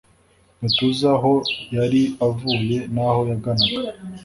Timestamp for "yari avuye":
1.75-2.75